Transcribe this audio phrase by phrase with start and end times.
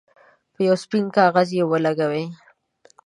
[0.53, 2.25] په یو سپین کاغذ یې ولګوئ.